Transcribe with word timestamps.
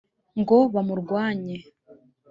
ngo 0.39 0.57
bamurwanye 0.73 1.55